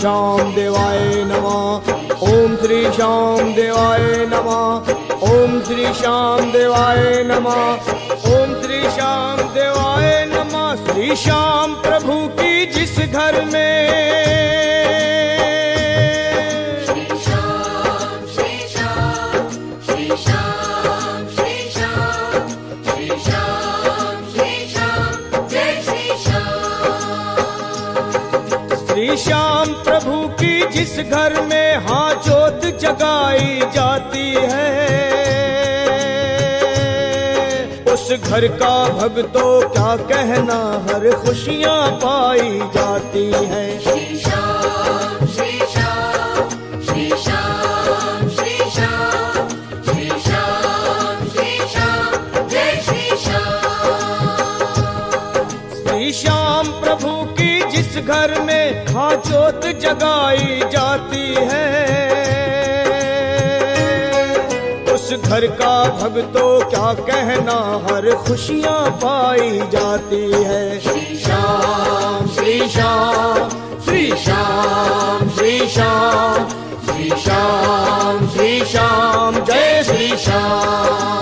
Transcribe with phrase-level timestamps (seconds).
[0.00, 1.92] श्याम देवाय नमः।
[2.22, 4.92] ओम श्री श्याम देवाय नमः।
[5.30, 7.72] ओम श्री श्याम देवाय नमः।
[8.32, 13.88] ओम श्री श्याम देवाय नमः। श्री श्याम प्रभु की जिस घर में
[31.02, 34.70] घर में हाँ जोत जगाई जाती है।
[37.92, 44.16] उस घर का भक्तों क्या कहना, हर खुशियाँ पाई जाती है। श्री
[58.00, 61.66] घर में हाँ जोत जगाई जाती है।
[64.94, 73.48] उस घर का भक्तों क्या कहना, हर खुशियाँ पाई जाती है। श्री श्याम श्री श्याम
[73.84, 76.48] श्री श्याम श्री श्याम
[76.86, 81.17] श्री श्याम श्री श्याम, जय श्री श्याम।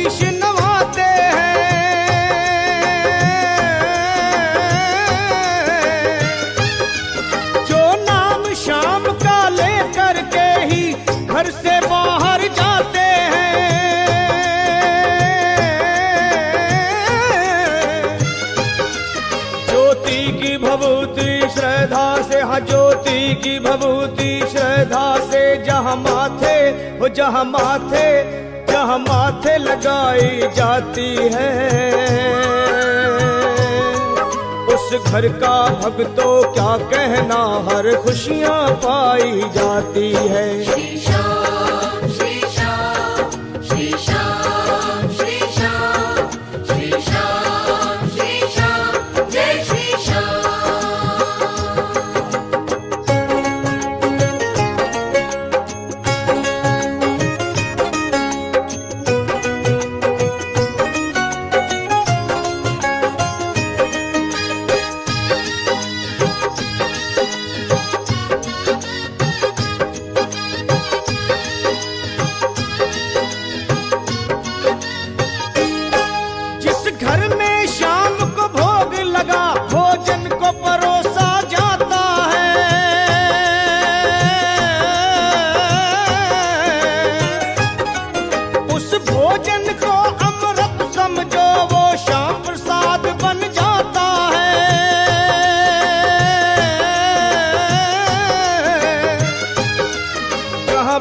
[0.00, 1.58] शीश नवाते हैं।
[7.68, 10.82] जो नाम शाम का ले करके ही
[11.26, 13.58] घर से बाहर जाते हैं।
[19.68, 26.58] ज्योति की भभूति श्रद्धा से हाँ ज्योति की भभूति श्रद्धा से जहाँ माथे
[26.98, 28.08] वो जहाँ माथे
[28.70, 31.50] जहाँ माथे लगाई जाती है।
[34.74, 41.29] उस घर का भक्तों क्या कहना, हर खुशियाँ पाई जाती है।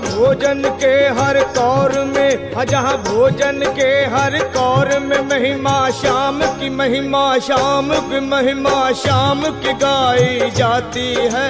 [0.05, 6.69] भोजन के हर कौर में हाँ, जहाँ भोजन के हर कौर में महिमा शाम की
[6.75, 11.47] महिमा शाम की महिमा शाम की गाई जाती है।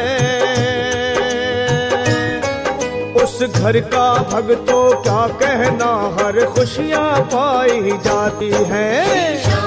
[3.24, 9.59] उस घर का भक्तों क्या कहना हर खुशियाँ पाई जाती हैं।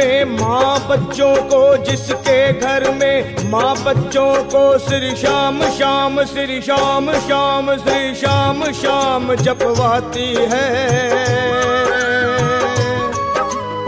[0.00, 7.12] में माँ बच्चों को, जिसके घर में माँ बच्चों को, श्री श्याम श्याम, श्री श्याम
[7.12, 10.68] श्याम, श्री श्याम श्याम जपवाती है।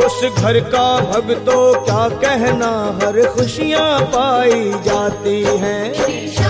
[0.06, 2.70] उस घर का भक्तों, क्या कहना,
[3.02, 6.41] हर खुशियाँ पाई जाती हैं।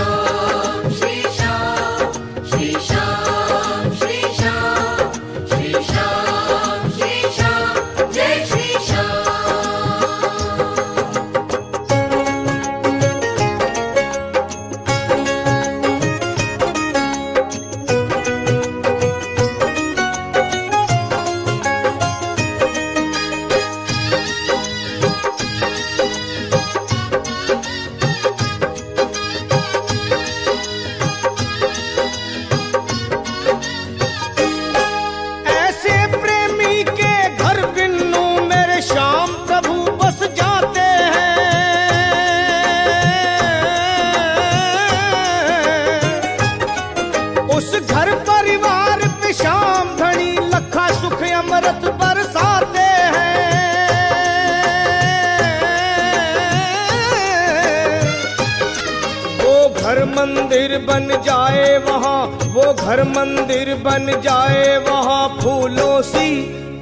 [60.63, 66.29] मंदिर बन जाए वहाँ, वो घर मंदिर बन जाए वहाँ। फूलों सी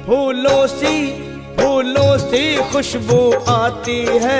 [0.06, 0.94] फूलों सी
[1.58, 2.42] फूलों सी
[2.72, 3.18] खुशबू
[3.50, 4.38] आती है।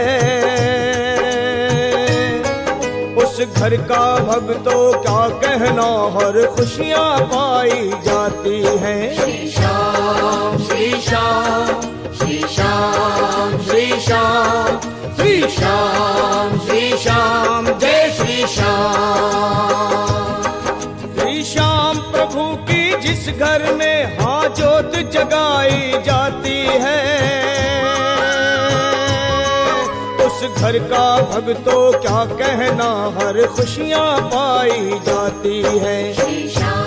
[3.17, 11.81] उस घर का भक्तों क्या कहना, हर खुशियाँ पाई जाती है। श्री श्याम श्री श्याम
[12.15, 20.43] श्री श्याम श्री श्याम। श्री श्याम श्री श्याम जय श्री श्याम।
[21.15, 27.01] श्री श्याम प्रभु की जिस घर में हाँ जोत जगाई जाती है
[30.27, 36.82] उस घर का भक्तों क्या कहना हर खुशियाँ पाई जाती है। श्री श्याम